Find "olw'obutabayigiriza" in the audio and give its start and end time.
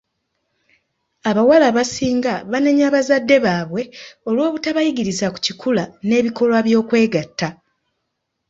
4.27-5.27